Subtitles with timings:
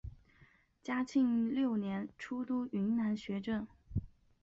[0.81, 3.67] 嘉庆六年出督云南学政。